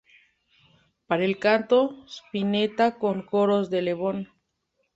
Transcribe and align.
Para 1.05 1.25
el 1.25 1.37
canto, 1.37 2.03
Spinetta 2.07 2.95
con 2.97 3.21
coros 3.21 3.69
de 3.69 3.83
Lebón. 3.83 4.29